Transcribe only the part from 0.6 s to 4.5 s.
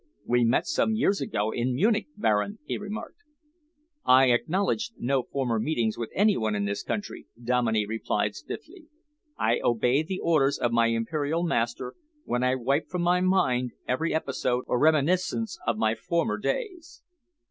some years ago in Munich, Baron," he remarked. "I